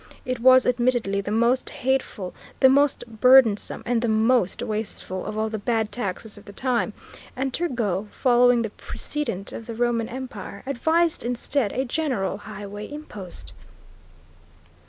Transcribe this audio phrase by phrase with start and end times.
[0.25, 5.47] It was admittedly the most hateful, the most burdensome, and the most wasteful of all
[5.47, 6.93] the bad taxes of the time,
[7.35, 13.53] and Turgot, following the precedent of the Roman Empire, advised instead a general highway impost.